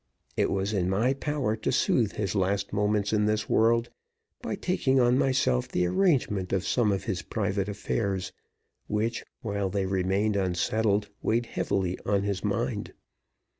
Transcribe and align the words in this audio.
It 0.35 0.49
was 0.49 0.73
in 0.73 0.89
my 0.89 1.13
power 1.13 1.55
to 1.57 1.71
soothe 1.71 2.13
his 2.13 2.33
last 2.33 2.73
moments 2.73 3.13
in 3.13 3.25
this 3.27 3.47
world 3.47 3.91
by 4.41 4.55
taking 4.55 4.99
on 4.99 5.15
myself 5.15 5.67
the 5.67 5.85
arrangement 5.85 6.51
of 6.51 6.65
some 6.65 6.91
of 6.91 7.03
his 7.03 7.21
private 7.21 7.69
affairs, 7.69 8.31
which, 8.87 9.23
while 9.43 9.69
they 9.69 9.85
remained 9.85 10.35
unsettled, 10.35 11.09
weighed 11.21 11.45
heavily 11.45 11.99
on 12.03 12.23
his 12.23 12.43
mind. 12.43 12.93